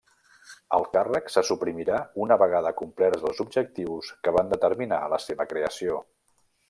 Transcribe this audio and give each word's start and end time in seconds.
El 0.77 0.85
càrrec 0.95 1.27
se 1.33 1.43
suprimirà 1.49 1.99
una 2.25 2.37
vegada 2.43 2.71
complerts 2.79 3.27
els 3.33 3.43
objectius 3.45 4.09
que 4.25 4.35
van 4.39 4.51
determinar 4.55 5.03
la 5.15 5.21
seva 5.27 5.49
creació. 5.53 6.01